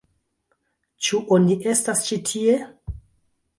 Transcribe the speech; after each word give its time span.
Ĉu 1.09 1.19
oni 1.37 1.59
estas 1.75 2.03
ĉi 2.09 2.19
tie? 2.33 2.59